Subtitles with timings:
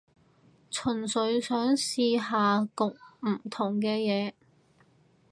[0.71, 2.87] 純粹想試下焗
[3.19, 4.33] 唔同嘅嘢